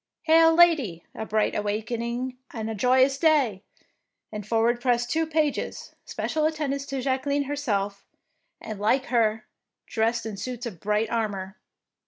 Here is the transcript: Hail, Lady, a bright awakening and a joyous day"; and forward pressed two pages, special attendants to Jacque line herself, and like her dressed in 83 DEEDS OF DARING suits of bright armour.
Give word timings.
Hail, 0.23 0.55
Lady, 0.55 1.05
a 1.13 1.27
bright 1.27 1.53
awakening 1.53 2.39
and 2.49 2.71
a 2.71 2.73
joyous 2.73 3.19
day"; 3.19 3.61
and 4.31 4.47
forward 4.47 4.81
pressed 4.81 5.11
two 5.11 5.27
pages, 5.27 5.93
special 6.05 6.45
attendants 6.47 6.87
to 6.87 7.01
Jacque 7.01 7.27
line 7.27 7.43
herself, 7.43 8.03
and 8.59 8.79
like 8.79 9.05
her 9.13 9.45
dressed 9.85 10.25
in 10.25 10.31
83 10.31 10.33
DEEDS 10.33 10.37
OF 10.39 10.43
DARING 10.43 10.57
suits 10.57 10.65
of 10.75 10.79
bright 10.81 11.09
armour. 11.11 11.57